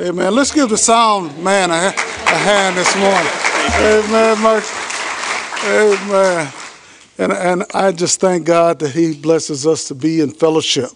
[0.00, 0.34] Amen.
[0.34, 3.30] Let's give the sound man a, a hand this morning.
[3.78, 4.42] Amen.
[4.42, 4.74] Mercy.
[5.68, 6.52] Amen.
[7.16, 10.90] And, and I just thank God that He blesses us to be in fellowship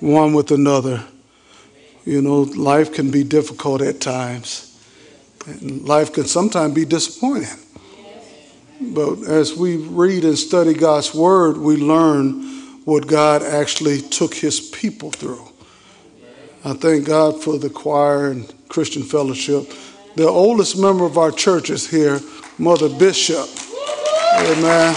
[0.00, 1.02] one with another.
[2.04, 4.78] You know, life can be difficult at times,
[5.46, 7.48] and life can sometimes be disappointing.
[8.82, 12.42] But as we read and study God's Word, we learn
[12.84, 15.49] what God actually took His people through.
[16.62, 19.72] I thank God for the choir and Christian fellowship.
[20.16, 22.20] The oldest member of our church is here,
[22.58, 23.48] Mother Bishop.
[24.36, 24.94] Amen.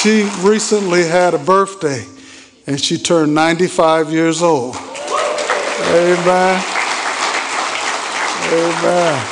[0.00, 2.06] She recently had a birthday
[2.66, 4.76] and she turned 95 years old.
[4.76, 6.64] Amen.
[8.52, 9.26] Amen.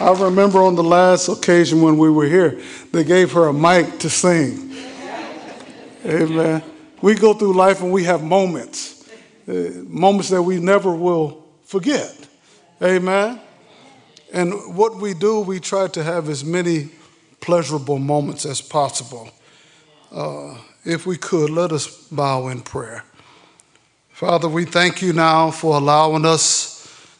[0.00, 2.58] I remember on the last occasion when we were here,
[2.90, 4.69] they gave her a mic to sing.
[6.04, 6.62] Amen.
[7.02, 9.08] We go through life and we have moments,
[9.48, 9.52] uh,
[9.86, 12.28] moments that we never will forget.
[12.82, 13.40] Amen.
[14.32, 16.90] And what we do, we try to have as many
[17.40, 19.30] pleasurable moments as possible.
[20.12, 23.04] Uh, if we could, let us bow in prayer.
[24.10, 26.76] Father, we thank you now for allowing us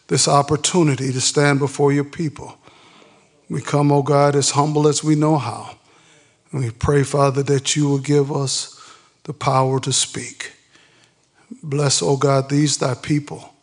[0.08, 2.56] this opportunity to stand before your people.
[3.48, 5.76] We come, oh God, as humble as we know how.
[6.52, 8.76] We pray, Father, that you will give us
[9.24, 10.52] the power to speak.
[11.62, 13.54] Bless, oh God, these thy people.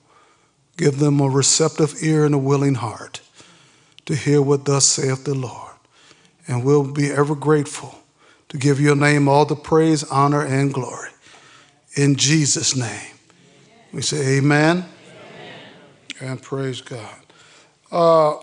[0.77, 3.21] Give them a receptive ear and a willing heart
[4.05, 5.67] to hear what thus saith the Lord
[6.47, 7.95] and we'll be ever grateful
[8.49, 11.09] to give your name all the praise, honor, and glory.
[11.95, 13.15] In Jesus' name.
[13.91, 16.31] We say amen, amen.
[16.31, 17.15] and praise God.
[17.91, 18.35] Uh,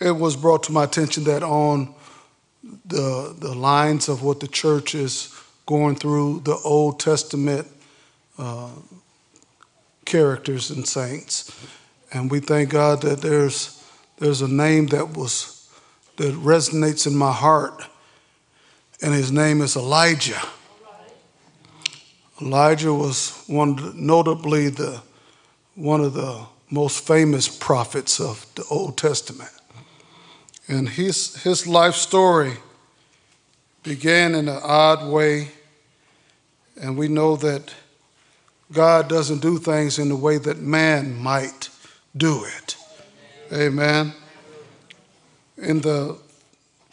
[0.00, 1.94] it was brought to my attention that on
[2.86, 5.34] the, the lines of what the church is
[5.66, 7.66] going through, the Old Testament
[8.38, 8.70] uh,
[10.04, 11.54] characters and saints,
[12.12, 13.76] and we thank God that there's
[14.18, 15.68] there's a name that was
[16.16, 17.84] that resonates in my heart,
[19.00, 20.40] and his name is Elijah.
[22.42, 25.00] Elijah was one, notably the
[25.74, 29.50] one of the most famous prophets of the Old Testament,
[30.70, 32.52] and his his life story
[33.82, 35.48] began in an odd way,
[36.80, 37.74] and we know that
[38.70, 41.70] God doesn't do things in the way that man might
[42.16, 42.76] do it.
[43.52, 44.12] Amen.
[45.56, 46.16] In the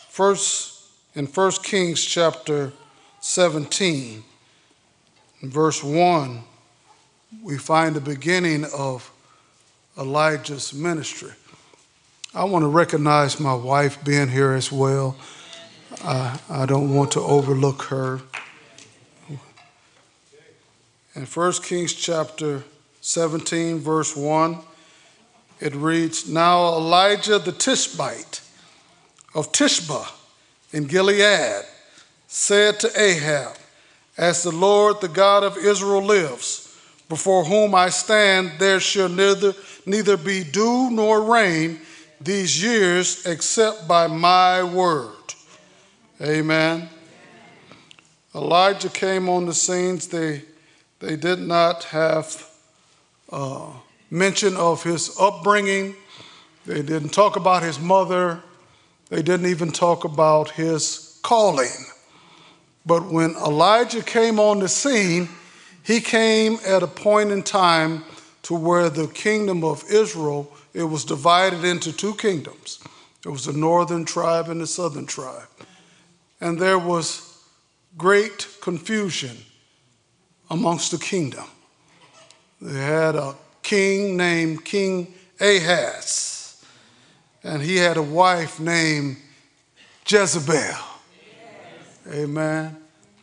[0.10, 0.82] first,
[1.14, 2.74] in 1 Kings chapter
[3.20, 4.24] 17,
[5.44, 6.42] verse 1,
[7.44, 9.12] we find the beginning of
[10.00, 11.34] Elijah's ministry.
[12.36, 15.16] I want to recognize my wife being here as well.
[16.04, 18.22] I, I don't want to overlook her.
[21.16, 22.64] In 1 Kings chapter
[23.02, 24.60] 17, verse 1,
[25.62, 28.42] it reads Now Elijah the Tishbite
[29.34, 30.12] of Tishba
[30.74, 31.64] in Gilead
[32.28, 33.56] said to Ahab,
[34.18, 36.78] As the Lord, the God of Israel, lives,
[37.08, 39.54] before whom I stand, there shall neither,
[39.86, 41.80] neither be dew nor rain
[42.20, 45.14] these years except by my word.
[46.22, 46.90] Amen.
[48.34, 50.08] Elijah came on the scenes.
[50.08, 50.44] They,
[51.00, 52.50] they did not have.
[53.32, 53.72] Uh,
[54.10, 55.96] mention of his upbringing.
[56.66, 58.42] They didn't talk about his mother.
[59.10, 61.86] They didn't even talk about his calling.
[62.86, 65.30] But when Elijah came on the scene,
[65.84, 68.04] he came at a point in time
[68.44, 72.80] to where the kingdom of Israel it was divided into two kingdoms.
[73.24, 75.48] There was the northern tribe and the southern tribe.
[76.40, 77.44] And there was
[77.98, 79.38] great confusion
[80.50, 81.46] amongst the kingdom.
[82.62, 86.64] They had a king named King Ahaz,
[87.44, 89.18] and he had a wife named
[90.08, 90.78] Jezebel.
[92.12, 92.78] Amen.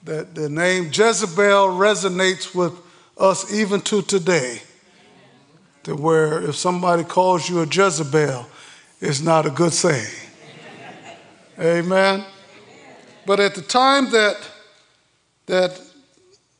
[0.04, 2.74] That the name Jezebel resonates with
[3.16, 4.60] us even to today.
[5.84, 8.46] To where if somebody calls you a Jezebel,
[9.00, 10.06] it's not a good thing.
[11.58, 12.24] Amen.
[13.26, 14.36] But at the time that
[15.46, 15.80] that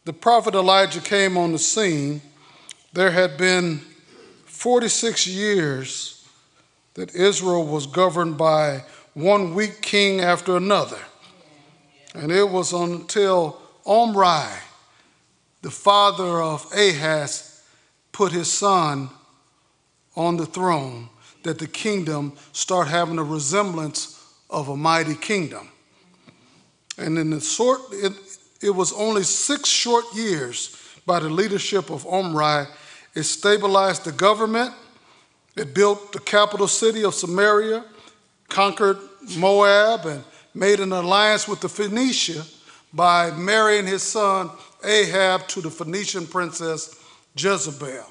[0.04, 2.20] the prophet Elijah came on the scene,
[2.92, 3.80] there had been
[4.44, 6.28] 46 years
[6.92, 8.84] that Israel was governed by
[9.14, 11.00] one weak king after another.
[12.14, 14.50] And it was until Omri,
[15.62, 17.53] the father of Ahaz,
[18.14, 19.10] put his son
[20.16, 21.10] on the throne
[21.42, 25.68] that the kingdom start having a resemblance of a mighty kingdom.
[26.96, 27.80] And in the short,
[28.62, 32.66] it was only six short years by the leadership of Omri.
[33.14, 34.72] It stabilized the government,
[35.56, 37.84] it built the capital city of Samaria,
[38.48, 38.98] conquered
[39.36, 40.22] Moab, and
[40.54, 42.44] made an alliance with the Phoenicia
[42.92, 44.50] by marrying his son
[44.84, 47.00] Ahab to the Phoenician princess
[47.36, 48.06] Jezebel.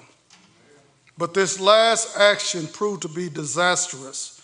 [1.17, 4.41] But this last action proved to be disastrous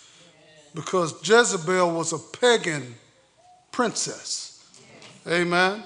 [0.74, 2.96] because Jezebel was a pagan
[3.72, 4.64] princess.
[5.28, 5.84] Amen.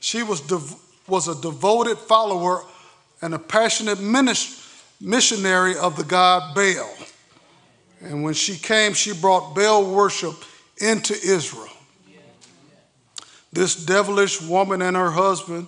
[0.00, 0.74] She was, dev-
[1.06, 2.62] was a devoted follower
[3.20, 4.00] and a passionate
[5.00, 6.94] missionary of the god Baal.
[8.00, 10.34] And when she came, she brought Baal worship
[10.76, 11.68] into Israel.
[13.52, 15.66] This devilish woman and her husband,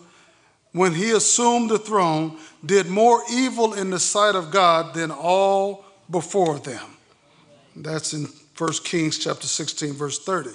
[0.72, 5.84] when he assumed the throne, did more evil in the sight of God than all
[6.10, 6.84] before them.
[7.74, 10.50] That's in 1 Kings chapter 16, verse 30.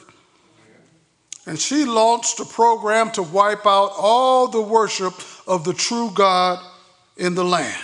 [1.48, 5.14] And she launched a program to wipe out all the worship
[5.48, 6.64] of the true God
[7.18, 7.82] in the land.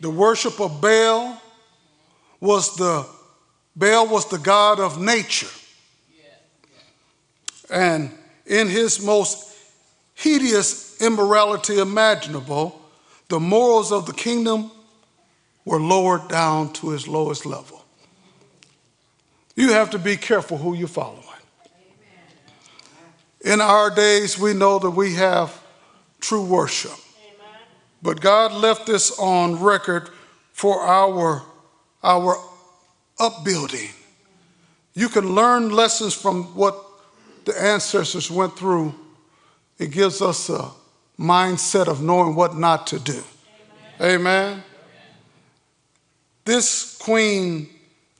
[0.00, 1.40] The worship of Baal
[2.40, 3.06] was the
[3.76, 5.48] Baal was the god of nature.
[7.70, 8.10] And
[8.46, 9.54] in his most
[10.18, 12.80] hideous immorality imaginable,
[13.28, 14.68] the morals of the kingdom
[15.64, 17.84] were lowered down to its lowest level.
[19.54, 21.22] You have to be careful who you're following.
[23.44, 25.62] In our days, we know that we have
[26.20, 26.98] true worship.
[28.02, 30.10] But God left this on record
[30.52, 31.44] for our,
[32.02, 32.36] our
[33.20, 33.90] upbuilding.
[34.94, 36.84] You can learn lessons from what
[37.44, 38.94] the ancestors went through.
[39.78, 40.70] It gives us a
[41.18, 43.22] mindset of knowing what not to do.
[44.00, 44.20] Amen.
[44.20, 44.64] Amen.
[46.44, 47.68] This queen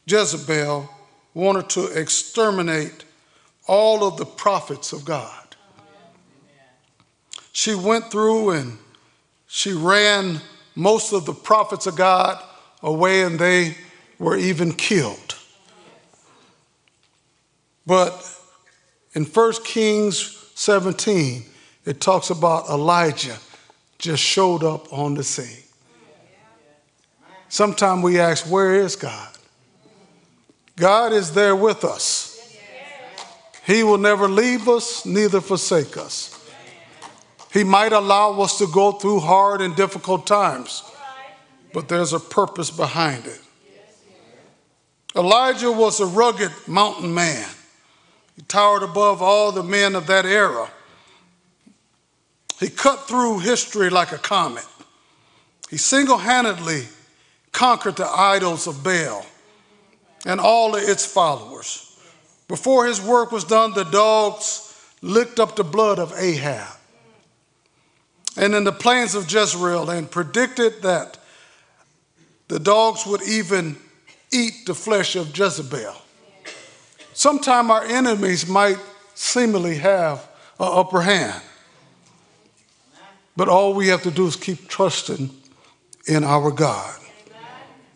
[0.06, 0.88] Jezebel
[1.34, 3.04] wanted to exterminate
[3.66, 5.56] all of the prophets of God.
[7.52, 8.78] She went through and
[9.46, 10.40] she ran
[10.74, 12.42] most of the prophets of God
[12.82, 13.76] away, and they
[14.18, 15.34] were even killed.
[17.84, 18.24] But
[19.14, 21.44] in 1 Kings 17,
[21.84, 23.36] it talks about Elijah
[23.96, 25.62] just showed up on the scene.
[27.48, 29.28] Sometimes we ask, Where is God?
[30.74, 32.34] God is there with us.
[33.68, 36.34] He will never leave us, neither forsake us.
[37.52, 40.82] He might allow us to go through hard and difficult times,
[41.72, 43.40] but there's a purpose behind it.
[45.14, 47.48] Elijah was a rugged mountain man.
[48.38, 50.70] He towered above all the men of that era.
[52.60, 54.64] He cut through history like a comet.
[55.68, 56.84] He single handedly
[57.50, 59.26] conquered the idols of Baal
[60.24, 61.98] and all of its followers.
[62.46, 66.76] Before his work was done, the dogs licked up the blood of Ahab
[68.36, 71.18] and in the plains of Jezreel and predicted that
[72.46, 73.76] the dogs would even
[74.32, 75.96] eat the flesh of Jezebel.
[77.18, 78.78] Sometime our enemies might
[79.12, 80.20] seemingly have
[80.60, 81.42] an upper hand.
[83.36, 85.28] But all we have to do is keep trusting
[86.06, 86.94] in our God.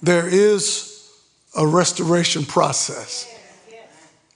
[0.02, 1.08] There is
[1.56, 3.32] a restoration process.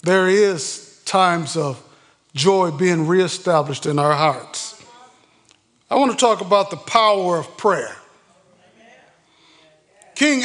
[0.04, 1.82] There is times of
[2.36, 4.80] joy being reestablished in our hearts.
[5.90, 7.96] I want to talk about the power of prayer.
[10.14, 10.44] King,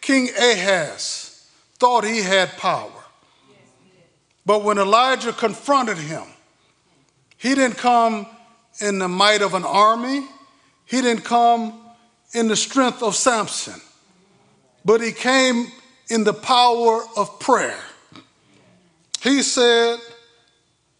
[0.00, 2.92] King Ahaz thought he had power.
[4.46, 6.22] But when Elijah confronted him,
[7.36, 8.26] he didn't come
[8.80, 10.26] in the might of an army,
[10.84, 11.80] he didn't come
[12.32, 13.80] in the strength of Samson,
[14.84, 15.66] but he came
[16.08, 17.82] in the power of prayer.
[19.20, 19.98] He said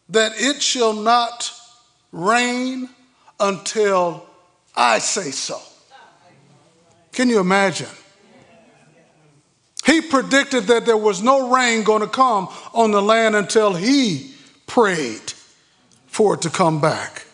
[0.09, 1.53] that it shall not
[2.11, 2.89] rain
[3.39, 4.27] until
[4.75, 5.61] I say so.
[7.13, 7.89] Can you imagine?
[9.87, 14.35] He predicted that there was no rain going to come on the land until he
[14.67, 15.33] prayed
[16.09, 17.25] for it to come back.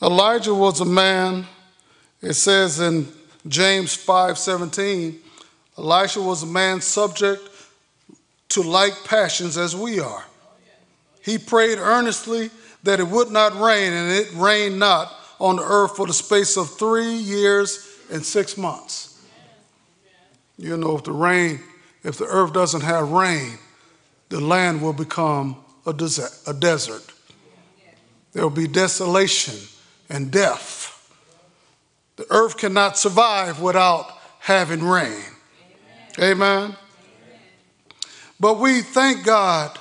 [0.00, 1.46] Elijah was a man,
[2.22, 3.06] it says in
[3.46, 5.20] James 5 17,
[5.76, 7.42] Elisha was a man subject
[8.48, 10.24] to like passions as we are.
[11.22, 12.50] He prayed earnestly
[12.84, 16.56] that it would not rain, and it rained not on the earth for the space
[16.56, 19.07] of three years and six months.
[20.58, 21.60] You know, if the rain,
[22.02, 23.58] if the earth doesn't have rain,
[24.28, 27.12] the land will become a desert.
[28.32, 29.54] There will be desolation
[30.10, 30.94] and death.
[32.16, 34.10] The earth cannot survive without
[34.40, 35.22] having rain.
[36.18, 36.32] Amen.
[36.32, 36.76] Amen.
[38.40, 39.78] But we thank God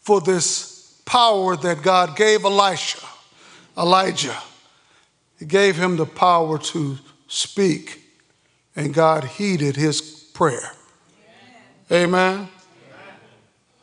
[0.00, 3.04] for this power that God gave Elisha,
[3.76, 4.36] Elijah.
[5.38, 8.03] He gave him the power to speak,
[8.76, 10.72] and God heeded his prayer.
[11.90, 12.08] Amen.
[12.08, 12.48] Amen.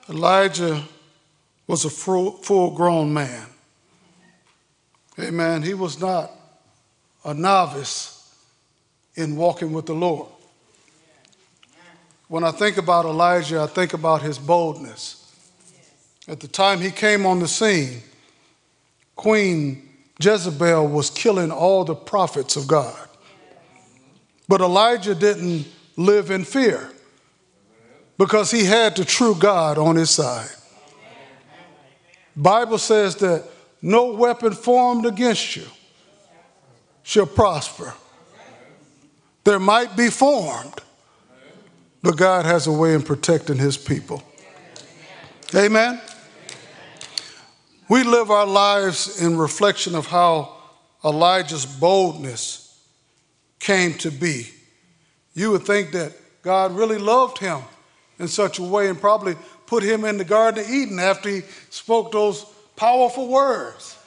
[0.10, 0.84] Elijah
[1.68, 3.48] was a full grown man.
[5.20, 5.62] Amen.
[5.62, 6.32] He was not
[7.24, 8.36] a novice
[9.16, 10.30] in walking with the Lord.
[12.28, 15.18] When I think about Elijah, I think about his boldness.
[16.28, 18.02] At the time he came on the scene,
[19.16, 23.10] Queen Jezebel was killing all the prophets of God.
[24.52, 25.66] But Elijah didn't
[25.96, 26.92] live in fear
[28.18, 30.50] because he had the true God on his side.
[32.36, 33.46] Bible says that
[33.82, 35.64] no weapon formed against you
[37.02, 37.94] shall prosper.
[39.46, 40.82] There might be formed,
[42.04, 44.22] but God has a way in protecting his people.
[45.56, 46.02] Amen.
[47.88, 50.58] We live our lives in reflection of how
[51.06, 52.61] Elijah's boldness
[53.62, 54.50] came to be.
[55.34, 57.62] You would think that God really loved him
[58.20, 59.36] in such a way and probably
[59.68, 63.98] put him in the Garden of Eden after he spoke those powerful words.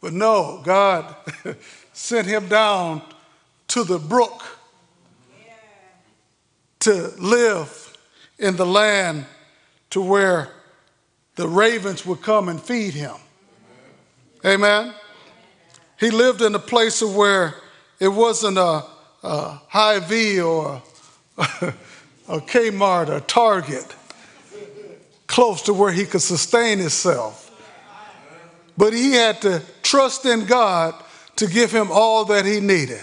[0.00, 1.14] But no, God
[1.92, 3.02] sent him down
[3.68, 4.42] to the brook
[6.80, 7.96] to live
[8.38, 9.26] in the land
[9.90, 10.50] to where
[11.36, 13.14] the ravens would come and feed him.
[14.44, 14.94] Amen.
[15.98, 17.54] He lived in a place of where
[18.00, 18.84] it wasn't a,
[19.22, 20.82] a Hy-Vee or
[21.38, 21.42] a,
[22.28, 23.94] a Kmart or Target
[25.26, 27.40] close to where he could sustain himself.
[28.76, 30.94] But he had to trust in God
[31.36, 33.00] to give him all that he needed.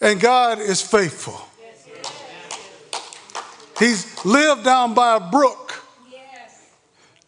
[0.00, 1.40] And God is faithful.
[3.78, 5.62] He's lived down by a brook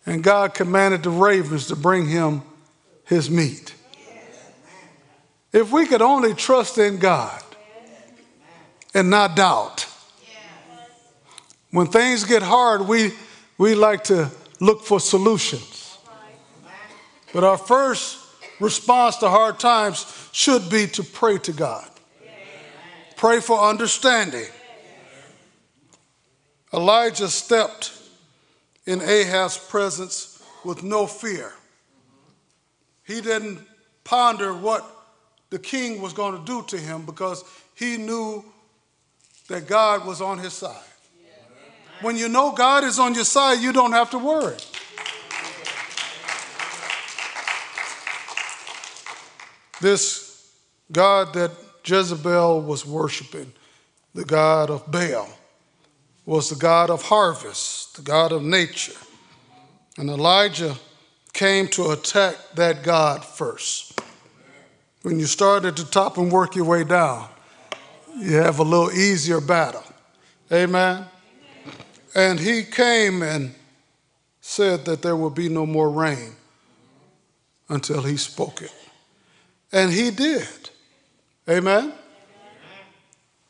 [0.07, 2.43] and God commanded the ravens to bring him
[3.04, 3.74] his meat.
[5.55, 7.41] If we could only trust in God
[8.93, 9.87] and not doubt.
[11.71, 13.13] When things get hard, we,
[13.57, 15.97] we like to look for solutions.
[17.33, 18.19] But our first
[18.59, 21.89] response to hard times should be to pray to God.
[23.17, 24.47] Pray for understanding.
[26.73, 27.93] Elijah stepped
[28.87, 31.53] in Ahab's presence with no fear.
[33.05, 33.61] He didn't
[34.03, 34.94] ponder what
[35.55, 37.45] the king was going to do to him because
[37.77, 38.45] he knew
[39.47, 40.83] that God was on his side.
[42.01, 44.57] When you know God is on your side, you don't have to worry.
[49.81, 50.53] This
[50.91, 51.53] God that
[51.85, 53.53] Jezebel was worshiping,
[54.13, 55.29] the God of Baal,
[56.27, 58.99] was the God of harvest, the God of nature.
[59.99, 60.75] And Elijah
[61.33, 64.01] came to attack that God first.
[65.05, 67.29] When you start at the top and work your way down,
[68.17, 69.85] you have a little easier battle.
[70.51, 71.05] Amen?
[72.15, 73.55] And he came and
[74.41, 76.33] said that there will be no more rain
[77.69, 78.73] until he spoke it.
[79.73, 80.71] And he did.
[81.51, 81.93] Amen?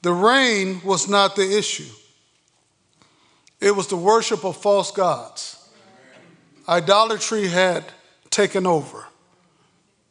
[0.02, 1.92] The rain was not the issue.
[3.60, 5.68] It was the worship of false gods.
[6.68, 7.84] Idolatry had
[8.28, 9.06] taken over.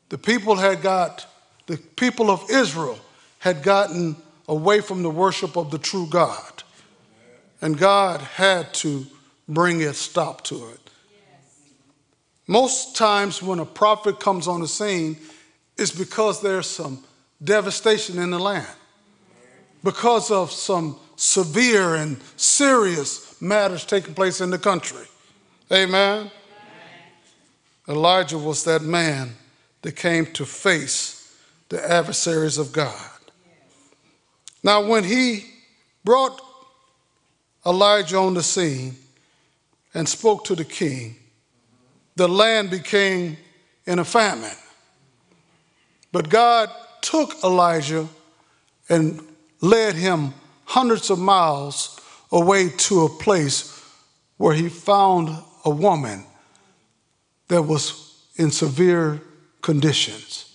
[0.08, 1.26] The people had got,
[1.66, 3.00] the people of Israel
[3.40, 4.16] had gotten
[4.48, 6.64] away from the worship of the true God.
[7.62, 9.06] And God had to
[9.48, 10.80] bring a stop to it.
[12.48, 15.18] Most times when a prophet comes on the scene,
[15.78, 17.04] it's because there's some
[17.42, 18.68] devastation in the land,
[19.84, 25.06] because of some severe and serious matters taking place in the country.
[25.72, 26.30] Amen.
[27.88, 29.36] Elijah was that man
[29.82, 31.23] that came to face
[31.74, 32.94] the adversaries of God.
[34.62, 35.46] Now, when he
[36.04, 36.40] brought
[37.66, 38.96] Elijah on the scene
[39.96, 41.16] and spoke to the king,
[42.16, 43.38] the land became
[43.88, 44.56] in a famine.
[46.12, 46.70] But God
[47.02, 48.08] took Elijah
[48.88, 49.20] and
[49.60, 52.00] led him hundreds of miles
[52.32, 53.84] away to a place
[54.38, 56.24] where he found a woman
[57.48, 59.20] that was in severe
[59.64, 60.53] conditions.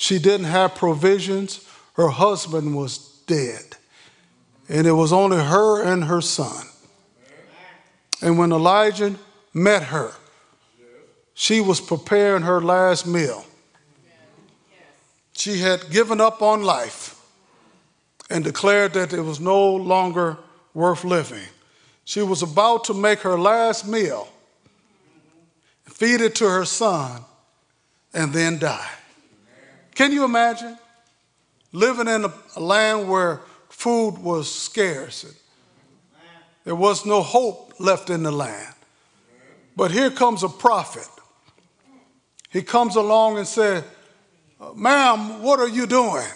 [0.00, 3.76] She didn't have provisions, her husband was dead,
[4.66, 6.66] and it was only her and her son.
[8.22, 9.14] And when Elijah
[9.52, 10.12] met her,
[11.34, 13.44] she was preparing her last meal.
[15.34, 17.20] She had given up on life
[18.30, 20.38] and declared that it was no longer
[20.72, 21.46] worth living.
[22.06, 24.28] She was about to make her last meal,
[25.84, 27.20] feed it to her son,
[28.14, 28.88] and then die.
[30.00, 30.78] Can you imagine
[31.72, 35.24] living in a, a land where food was scarce?
[35.24, 35.34] And
[36.64, 38.74] there was no hope left in the land.
[39.76, 41.06] But here comes a prophet.
[42.48, 43.84] He comes along and said,
[44.74, 46.28] Ma'am, what are you doing?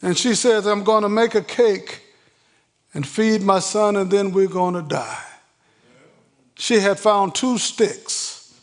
[0.00, 2.00] And she says, I'm going to make a cake
[2.94, 5.24] and feed my son, and then we're going to die.
[6.54, 8.54] She had found two sticks.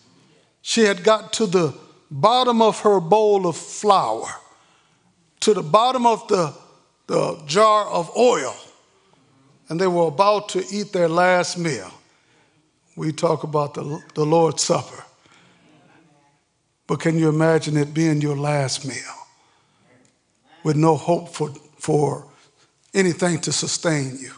[0.61, 4.27] She had got to the bottom of her bowl of flour,
[5.41, 6.53] to the bottom of the,
[7.07, 8.55] the jar of oil,
[9.69, 11.91] and they were about to eat their last meal.
[12.95, 15.03] We talk about the, the Lord's Supper.
[16.87, 18.95] But can you imagine it being your last meal
[20.63, 22.25] with no hope for, for
[22.93, 24.31] anything to sustain you?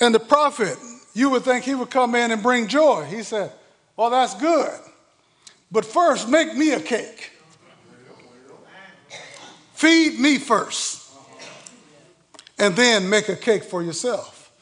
[0.00, 0.76] And the prophet,
[1.14, 3.04] you would think he would come in and bring joy.
[3.04, 3.52] He said,
[3.96, 4.78] Well, that's good.
[5.72, 7.30] But first, make me a cake.
[9.72, 11.10] Feed me first.
[12.58, 14.52] And then make a cake for yourself.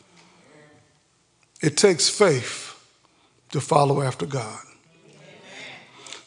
[1.61, 2.75] It takes faith
[3.51, 4.61] to follow after God.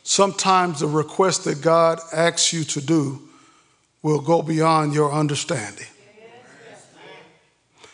[0.03, 3.21] Sometimes the request that God asks you to do
[4.01, 5.87] will go beyond your understanding.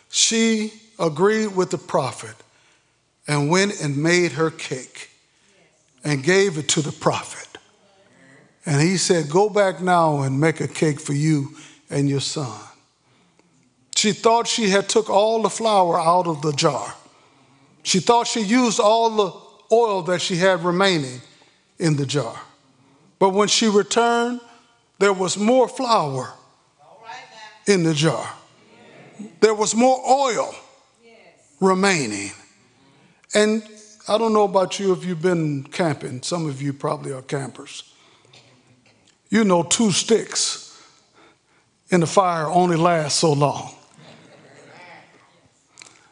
[0.09, 2.35] She agreed with the prophet
[3.27, 5.11] and went and made her cake
[6.07, 7.57] and gave it to the prophet.
[8.65, 11.57] And he said, Go back now and make a cake for you
[11.89, 12.57] and your son.
[13.93, 16.93] She thought she had took all the flour out of the jar.
[17.83, 21.21] She thought she used all the oil that she had remaining
[21.77, 22.39] in the jar.
[23.19, 24.39] But when she returned,
[24.99, 26.33] there was more flour
[27.67, 28.33] in the jar.
[29.41, 30.55] There was more oil
[31.59, 32.31] remaining.
[33.33, 33.61] And
[34.09, 36.21] I don't know about you if you've been camping.
[36.23, 37.83] Some of you probably are campers.
[39.29, 40.81] You know, two sticks
[41.89, 43.73] in the fire only last so long.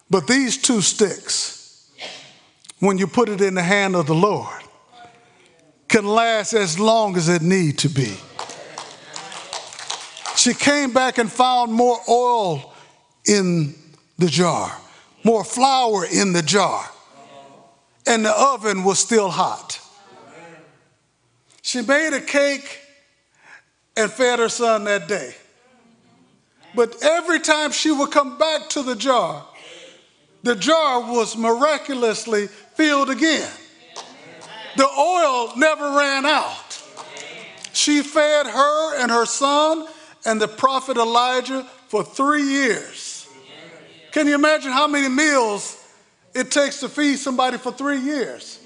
[0.10, 1.90] But these two sticks,
[2.80, 4.62] when you put it in the hand of the Lord,
[5.88, 8.14] can last as long as it need to be.
[10.36, 12.74] She came back and found more oil
[13.26, 13.74] in
[14.18, 14.78] the jar,
[15.24, 16.90] more flour in the jar,
[18.08, 19.80] and the oven was still hot.
[21.62, 22.80] She made a cake
[23.98, 25.34] and fed her son that day.
[26.76, 29.46] But every time she would come back to the jar,
[30.44, 33.50] the jar was miraculously filled again.
[34.78, 36.84] The oil never ran out.
[37.74, 39.88] She fed her and her son
[40.26, 43.28] and the prophet Elijah for three years.
[44.12, 45.82] Can you imagine how many meals
[46.36, 48.60] it takes to feed somebody for three years?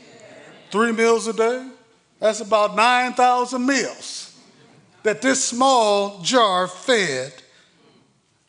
[0.72, 1.70] Three meals a day?
[2.20, 4.36] That's about 9,000 meals
[5.04, 7.32] that this small jar fed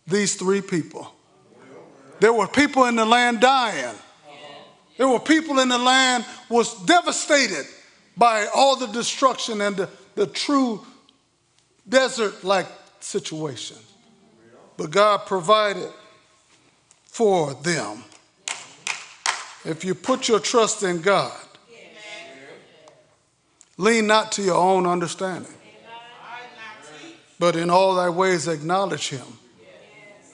[0.07, 1.15] these three people.
[2.19, 3.95] There were people in the land dying.
[4.97, 7.67] There were people in the land was devastated
[8.17, 10.85] by all the destruction and the, the true
[11.89, 12.67] desert-like
[13.01, 13.79] situation.
[14.77, 15.89] But God provided
[17.05, 18.05] for them.
[19.65, 21.37] If you put your trust in God,
[23.77, 25.53] lean not to your own understanding,
[27.39, 29.27] but in all thy ways acknowledge him.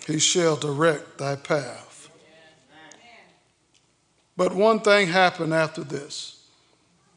[0.07, 2.09] He shall direct thy path.
[4.37, 6.37] But one thing happened after this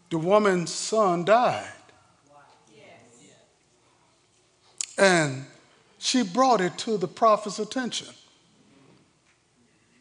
[0.09, 1.71] the woman's son died.
[4.97, 5.45] And
[5.97, 8.07] she brought it to the prophet's attention.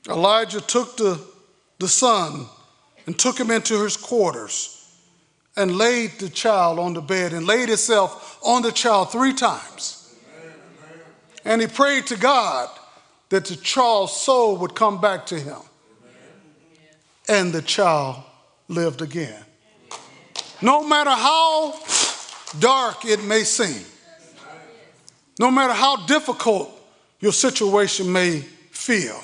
[0.08, 1.20] Elijah took the,
[1.78, 2.46] the son
[3.06, 4.74] and took him into his quarters
[5.56, 10.14] and laid the child on the bed and laid himself on the child three times.
[11.44, 12.68] And he prayed to God
[13.30, 15.58] that the child's soul would come back to him
[17.28, 18.16] and the child
[18.68, 19.44] lived again.
[20.60, 21.74] No matter how
[22.58, 23.84] dark it may seem,
[25.38, 26.70] no matter how difficult
[27.20, 29.20] your situation may feel,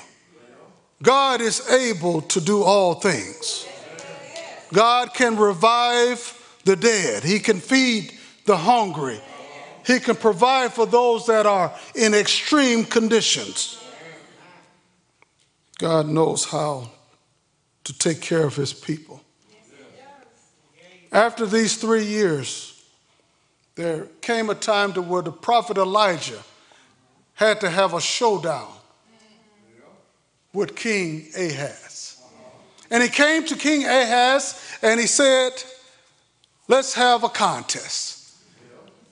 [1.01, 3.67] God is able to do all things.
[4.73, 8.13] God can revive the dead, He can feed
[8.45, 9.19] the hungry,
[9.85, 13.81] He can provide for those that are in extreme conditions.
[15.77, 16.89] God knows how
[17.83, 19.21] to take care of his people.
[21.11, 22.83] After these three years,
[23.75, 26.41] there came a time to where the prophet Elijah
[27.35, 28.71] had to have a showdown
[30.55, 32.17] with King Ahaz.
[32.89, 35.51] And he came to King Ahaz and he said,
[36.67, 38.33] Let's have a contest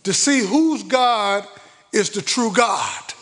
[0.03, 1.47] to see whose God
[1.91, 3.13] is the true God.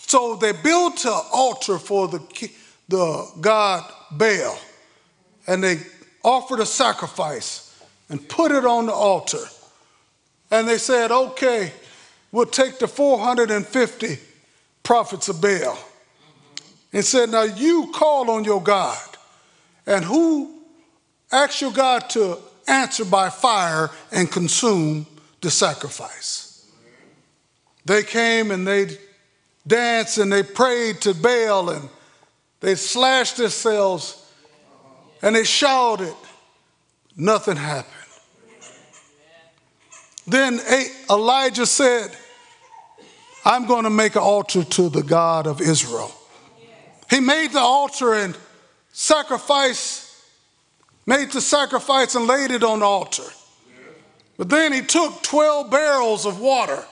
[0.00, 2.50] So they built an altar for the,
[2.88, 4.58] the god Baal
[5.46, 5.78] and they
[6.24, 9.44] offered a sacrifice and put it on the altar.
[10.50, 11.72] And they said, okay,
[12.30, 14.18] we'll take the 450
[14.82, 15.78] prophets of Baal.
[16.92, 18.98] And said, now you call on your God.
[19.86, 20.60] And who
[21.30, 25.06] asked your God to answer by fire and consume
[25.40, 26.70] the sacrifice?
[27.84, 28.98] They came and they
[29.66, 31.88] danced and they prayed to Baal and
[32.60, 34.30] they slashed themselves
[35.22, 36.14] and they shouted.
[37.16, 37.92] Nothing happened.
[40.26, 40.60] Then
[41.10, 42.16] Elijah said,
[43.44, 46.12] I'm going to make an altar to the God of Israel.
[47.12, 48.36] He made the altar and
[48.92, 50.24] sacrifice,
[51.04, 53.30] made the sacrifice and laid it on the altar.
[54.38, 56.82] But then he took 12 barrels of water,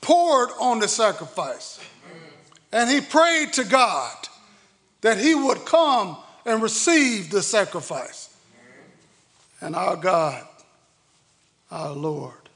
[0.00, 1.80] poured on the sacrifice,
[2.72, 4.16] and he prayed to God
[5.00, 8.34] that he would come and receive the sacrifice.
[9.60, 10.46] And our God
[11.70, 12.48] our Lord.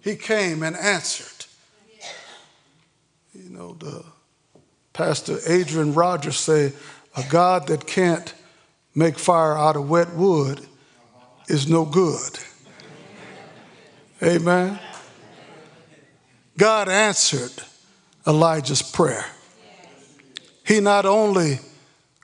[0.00, 1.46] He came and answered.
[3.34, 4.04] You know, the
[4.92, 6.72] Pastor Adrian Rogers say,
[7.16, 8.34] a God that can't
[8.94, 10.66] make fire out of wet wood
[11.48, 12.38] is no good.
[14.22, 14.78] Amen.
[16.58, 17.52] God answered
[18.26, 19.24] Elijah's prayer.
[20.64, 21.58] He not only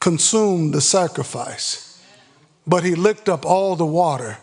[0.01, 2.03] consumed the sacrifice,
[2.67, 4.39] but he licked up all the water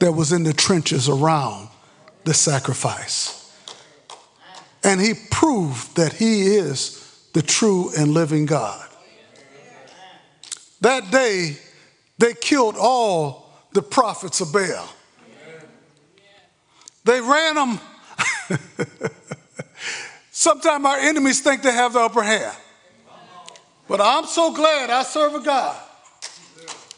[0.00, 1.68] that was in the trenches around
[2.24, 3.38] the sacrifice.
[4.84, 7.01] And he proved that he is
[7.32, 8.88] the true and living God.
[10.80, 11.56] That day,
[12.18, 14.88] they killed all the prophets of Baal.
[17.04, 17.80] They ran them.
[20.30, 22.56] Sometimes our enemies think they have the upper hand.
[23.88, 25.80] But I'm so glad I serve a God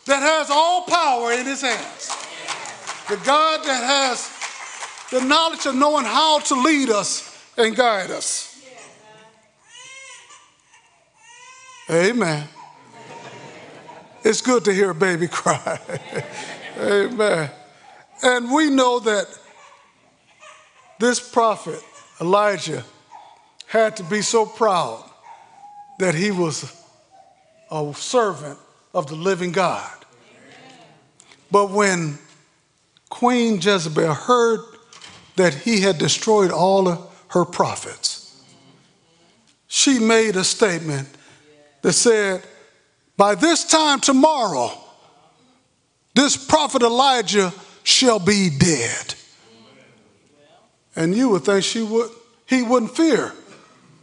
[0.06, 2.14] that has all power in his hands
[3.08, 4.30] the God that has
[5.10, 8.53] the knowledge of knowing how to lead us and guide us.
[11.90, 12.48] Amen.
[14.22, 15.78] It's good to hear a baby cry.
[16.78, 17.50] Amen.
[18.22, 19.26] And we know that
[20.98, 21.80] this prophet,
[22.20, 22.84] Elijah,
[23.66, 25.04] had to be so proud
[25.98, 26.72] that he was
[27.70, 28.58] a servant
[28.94, 29.90] of the living God.
[31.50, 32.18] But when
[33.10, 34.60] Queen Jezebel heard
[35.36, 38.42] that he had destroyed all her prophets,
[39.66, 41.08] she made a statement
[41.84, 42.42] that said,
[43.14, 44.72] By this time tomorrow,
[46.14, 49.14] this prophet Elijah shall be dead.
[50.96, 52.10] And you would think she would,
[52.46, 53.34] he wouldn't fear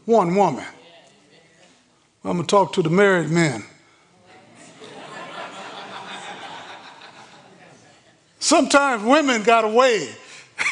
[0.06, 0.66] one woman.
[2.24, 3.64] I'm going to talk to the married men.
[8.38, 10.08] Sometimes women got a way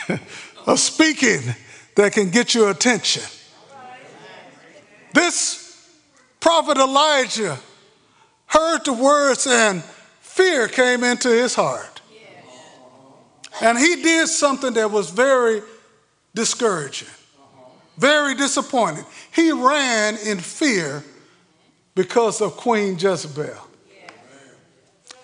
[0.67, 1.55] of speaking
[1.95, 3.23] that can get your attention.
[5.11, 5.58] This
[6.39, 7.57] prophet Elijah
[8.45, 9.83] heard the words and
[10.21, 12.01] fear came into his heart.
[13.61, 15.61] And he did something that was very
[16.33, 17.09] discouraging,
[17.97, 19.05] very disappointing.
[19.33, 21.03] He ran in fear
[21.93, 23.67] because of Queen Jezebel.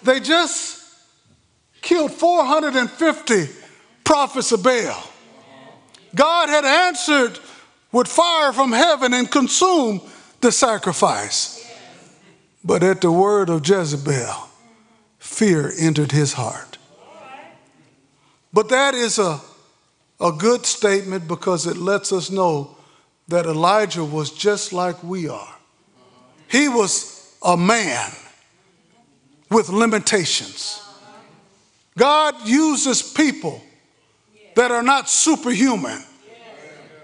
[0.03, 0.83] They just
[1.81, 3.47] killed 450
[4.03, 5.03] prophets of Baal.
[6.13, 7.39] God had answered
[7.91, 10.01] with fire from heaven and consumed
[10.45, 11.67] the sacrifice.
[12.63, 14.47] But at the word of Jezebel,
[15.17, 16.77] fear entered his heart.
[18.53, 19.41] But that is a,
[20.21, 22.77] a good statement because it lets us know
[23.27, 25.55] that Elijah was just like we are.
[26.47, 28.11] He was a man
[29.49, 30.79] with limitations.
[31.97, 33.63] God uses people
[34.55, 36.03] that are not superhuman.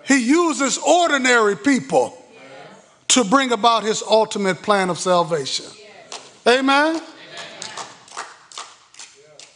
[0.07, 2.20] He uses ordinary people
[3.11, 5.65] to bring about his ultimate plan of salvation.
[6.47, 7.01] Amen?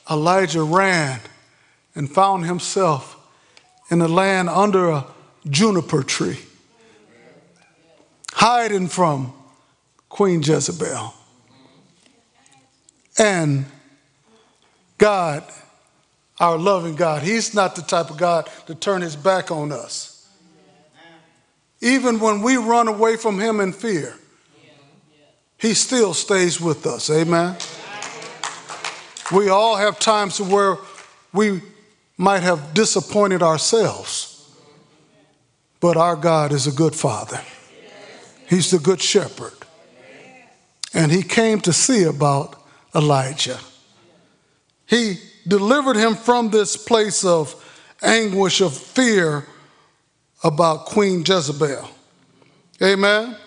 [0.09, 1.19] Elijah ran
[1.95, 3.15] and found himself
[3.89, 5.05] in a land under a
[5.49, 6.39] juniper tree,
[8.33, 9.33] hiding from
[10.09, 11.13] Queen Jezebel.
[13.17, 13.65] And
[14.97, 15.43] God,
[16.39, 20.14] our loving God, He's not the type of God to turn His back on us.
[21.81, 24.15] Even when we run away from Him in fear,
[25.57, 27.09] He still stays with us.
[27.09, 27.57] Amen.
[29.31, 30.77] We all have times where
[31.33, 31.61] we
[32.17, 34.49] might have disappointed ourselves,
[35.79, 37.41] but our God is a good father.
[38.47, 39.53] He's the good shepherd.
[40.93, 42.55] And he came to see about
[42.93, 43.59] Elijah.
[44.85, 47.61] He delivered him from this place of
[48.01, 49.45] anguish, of fear
[50.43, 51.89] about Queen Jezebel.
[52.81, 53.37] Amen.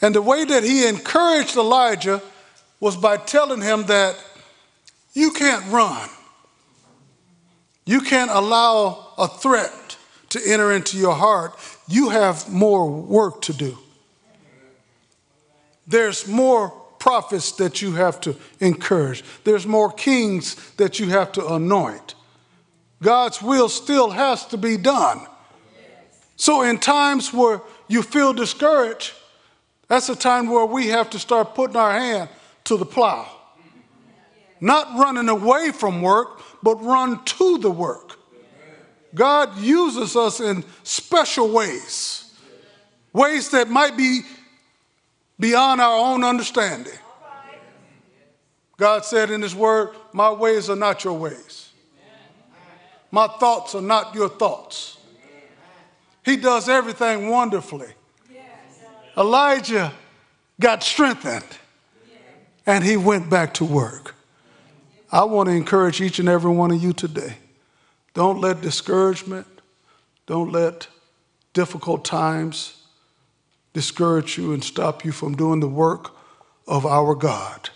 [0.00, 2.20] And the way that he encouraged Elijah
[2.80, 4.16] was by telling him that
[5.14, 6.08] you can't run.
[7.84, 9.96] You can't allow a threat
[10.30, 11.54] to enter into your heart.
[11.88, 13.78] You have more work to do.
[15.86, 21.54] There's more prophets that you have to encourage, there's more kings that you have to
[21.54, 22.14] anoint.
[23.02, 25.26] God's will still has to be done.
[26.42, 29.12] So, in times where you feel discouraged,
[29.86, 32.30] that's a time where we have to start putting our hand
[32.64, 33.30] to the plow.
[34.60, 38.18] Not running away from work, but run to the work.
[39.14, 42.34] God uses us in special ways,
[43.12, 44.22] ways that might be
[45.38, 46.98] beyond our own understanding.
[48.78, 51.70] God said in His Word, My ways are not your ways,
[53.12, 54.98] my thoughts are not your thoughts.
[56.24, 57.92] He does everything wonderfully.
[59.16, 59.92] Elijah
[60.60, 61.44] got strengthened
[62.64, 64.14] and he went back to work.
[65.10, 67.36] I want to encourage each and every one of you today.
[68.14, 69.46] Don't let discouragement,
[70.26, 70.86] don't let
[71.52, 72.82] difficult times
[73.72, 76.12] discourage you and stop you from doing the work
[76.66, 77.70] of our God.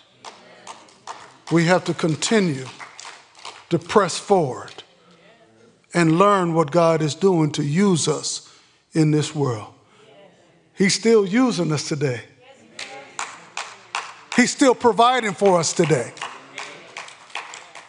[1.51, 2.67] We have to continue
[3.71, 4.76] to press forward
[5.97, 8.55] and learn what God is doing to use us
[8.93, 9.73] in this world.
[10.75, 12.21] He's still using us today.
[14.37, 16.13] He's still providing for us today.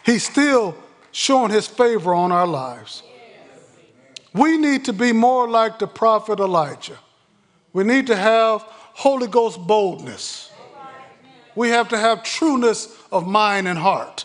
[0.06, 0.78] He's still
[1.12, 3.04] showing his favor on our lives.
[4.34, 6.98] We need to be more like the prophet Elijah.
[7.74, 10.50] We need to have Holy Ghost boldness.
[11.56, 14.24] We have to have trueness of mind and heart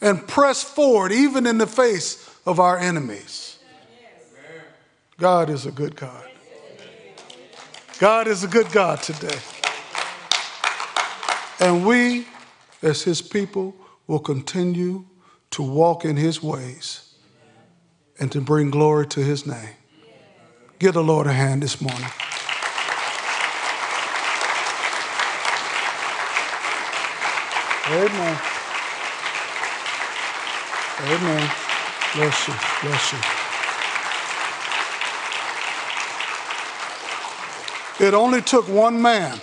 [0.00, 3.58] and press forward even in the face of our enemies.
[5.16, 6.24] God is a good God.
[7.98, 9.38] God is a good God today.
[11.60, 12.26] And we,
[12.82, 13.74] as his people,
[14.06, 15.04] will continue
[15.50, 17.14] to walk in his ways
[18.18, 19.76] and to bring glory to his name.
[20.78, 22.10] Give the Lord a hand this morning.
[27.86, 28.40] Amen.
[31.06, 31.63] Amen.
[32.14, 32.54] Bless you.
[32.82, 33.18] Bless you.
[38.06, 39.40] It only took one man.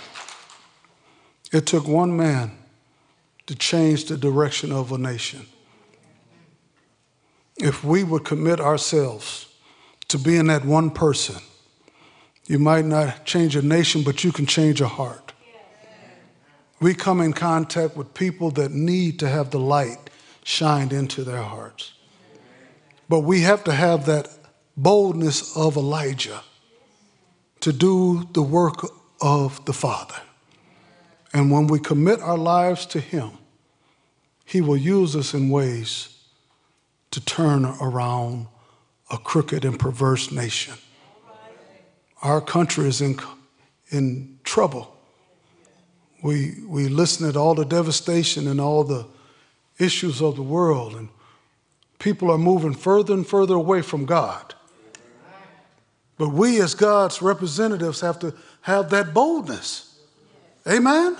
[1.52, 2.52] It took one man
[3.46, 5.46] to change the direction of a nation.
[7.58, 9.48] If we would commit ourselves
[10.08, 11.42] to being that one person,
[12.46, 15.32] you might not change a nation, but you can change a heart.
[16.80, 20.10] We come in contact with people that need to have the light
[20.42, 21.92] shined into their hearts.
[23.12, 24.30] But we have to have that
[24.74, 26.40] boldness of Elijah
[27.60, 28.86] to do the work
[29.20, 30.16] of the Father.
[31.34, 33.32] And when we commit our lives to Him,
[34.46, 36.16] He will use us in ways
[37.10, 38.46] to turn around
[39.10, 40.72] a crooked and perverse nation.
[42.22, 43.20] Our country is in,
[43.90, 44.96] in trouble.
[46.22, 49.04] We, we listen to all the devastation and all the
[49.78, 51.10] issues of the world, and
[52.02, 54.54] people are moving further and further away from God.
[56.18, 59.92] But we, as God's representatives, have to have that boldness
[60.66, 61.16] Amen?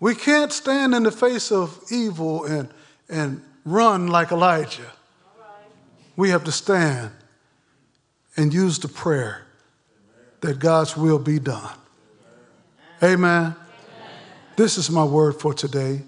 [0.00, 2.68] We can't stand in the face of evil and,
[3.08, 4.90] and run like Elijah.
[6.16, 7.10] We have to stand
[8.36, 9.46] and use the prayer
[10.40, 11.76] that God's will be done.
[13.02, 13.54] Amen.
[14.56, 16.02] This is my word for today.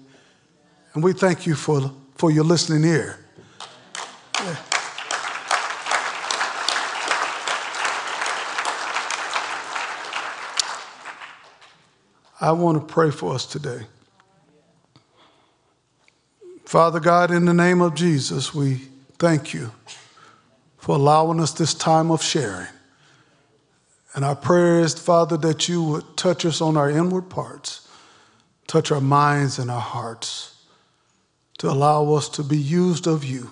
[0.93, 3.24] And we thank you for, for your listening ear.
[12.39, 13.85] I want to pray for us today.
[16.65, 18.81] Father God, in the name of Jesus, we
[19.17, 19.71] thank you
[20.77, 22.67] for allowing us this time of sharing.
[24.13, 27.87] And our prayer is, Father, that you would touch us on our inward parts,
[28.67, 30.63] touch our minds and our hearts,
[31.59, 33.51] to allow us to be used of you.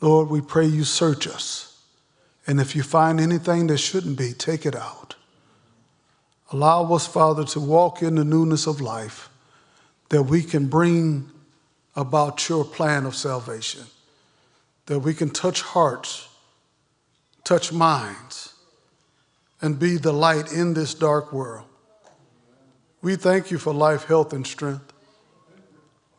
[0.00, 1.82] Lord, we pray you search us.
[2.46, 5.16] And if you find anything that shouldn't be, take it out.
[6.52, 9.30] Allow us, Father, to walk in the newness of life,
[10.10, 11.30] that we can bring
[11.96, 13.84] about your plan of salvation,
[14.86, 16.28] that we can touch hearts,
[17.44, 18.54] touch minds,
[19.62, 21.64] and be the light in this dark world.
[23.00, 24.92] We thank you for life, health, and strength.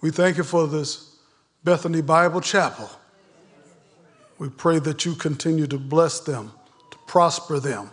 [0.01, 1.15] We thank you for this
[1.63, 2.89] Bethany Bible Chapel.
[4.39, 6.51] We pray that you continue to bless them,
[6.91, 7.91] to prosper them,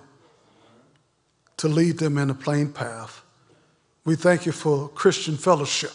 [1.60, 3.20] to lead them in a plain path.
[4.06, 5.92] We thank you for Christian fellowship.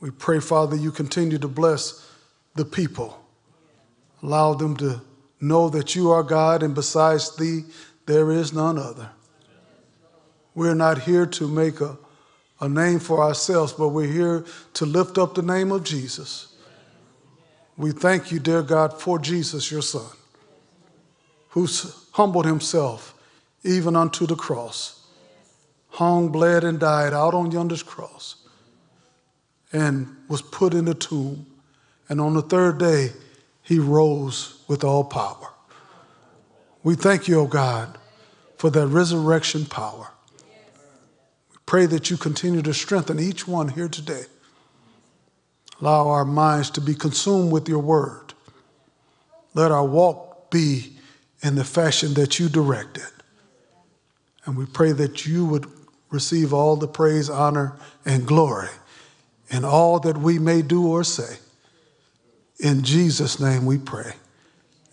[0.00, 2.10] We pray, Father, you continue to bless
[2.54, 3.22] the people.
[4.22, 5.02] Allow them to
[5.38, 7.64] know that you are God and besides thee,
[8.06, 9.10] there is none other.
[10.54, 11.98] We're not here to make a,
[12.58, 16.56] a name for ourselves, but we're here to lift up the name of Jesus.
[17.76, 20.08] We thank you, dear God, for Jesus, your Son,
[21.50, 21.68] who
[22.12, 23.14] humbled himself
[23.62, 25.06] even unto the cross,
[25.88, 28.36] hung, bled, and died out on yonder's cross,
[29.72, 31.46] and was put in the tomb.
[32.08, 33.10] And on the third day,
[33.62, 35.52] he rose with all power.
[36.82, 37.98] We thank you, O God,
[38.56, 40.10] for that resurrection power.
[41.52, 44.24] We pray that you continue to strengthen each one here today.
[45.80, 48.34] Allow our minds to be consumed with your word.
[49.54, 50.96] Let our walk be
[51.42, 53.10] in the fashion that you directed.
[54.44, 55.66] And we pray that you would
[56.10, 58.68] receive all the praise, honor, and glory
[59.50, 61.38] in all that we may do or say.
[62.58, 64.12] In Jesus' name we pray.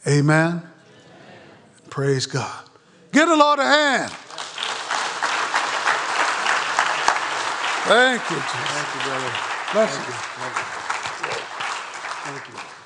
[0.07, 0.47] Amen.
[0.47, 0.61] Amen.
[1.89, 2.63] Praise God.
[3.11, 4.11] Give the Lord a hand.
[7.87, 8.51] Thank you, Jesus.
[8.51, 9.31] Thank you, brother.
[9.73, 10.13] Bless Thank you.
[10.13, 10.19] you.
[10.39, 10.77] Thank you.
[12.23, 12.66] Thank you.